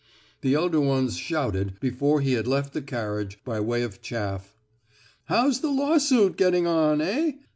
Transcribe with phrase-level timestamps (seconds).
[0.41, 4.55] The elder ones shouted, before he had left the carriage, by way of chaff:
[5.25, 7.33] "How's the lawsuit getting on, eh?"